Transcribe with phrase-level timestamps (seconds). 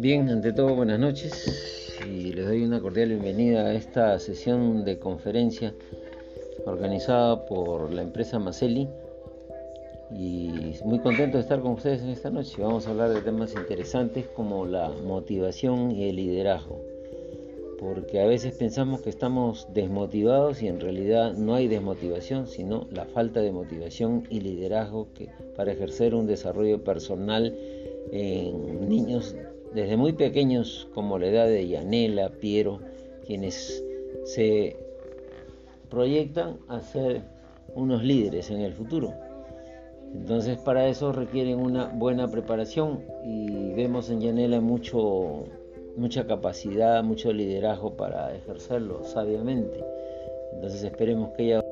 [0.00, 1.92] Bien, ante todo buenas noches.
[2.08, 5.74] Y les doy una cordial bienvenida a esta sesión de conferencia
[6.66, 8.88] organizada por la empresa Maceli.
[10.16, 12.62] Y muy contento de estar con ustedes en esta noche.
[12.62, 16.80] Vamos a hablar de temas interesantes como la motivación y el liderazgo.
[17.80, 23.04] Porque a veces pensamos que estamos desmotivados y en realidad no hay desmotivación, sino la
[23.04, 27.52] falta de motivación y liderazgo que, para ejercer un desarrollo personal
[28.12, 29.34] en niños
[29.74, 32.80] desde muy pequeños como la edad de Yanela, Piero,
[33.26, 33.84] quienes
[34.24, 34.76] se
[35.90, 37.22] proyectan a ser
[37.74, 39.12] unos líderes en el futuro.
[40.14, 45.44] Entonces para eso requieren una buena preparación y vemos en Yanela mucho
[45.96, 49.84] mucha capacidad, mucho liderazgo para ejercerlo sabiamente.
[50.54, 51.64] Entonces esperemos que ella